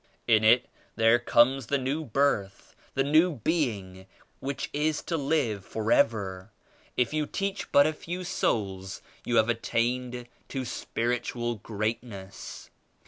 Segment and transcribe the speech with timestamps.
[0.25, 4.07] In it there comes the new birth; the new being
[4.39, 6.49] which is to live forever.
[6.97, 12.71] If you teach but a few souls you have attained to spiritual great ness.